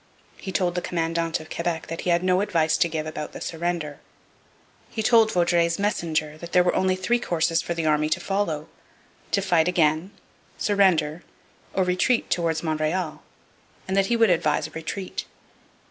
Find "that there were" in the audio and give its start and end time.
6.39-6.73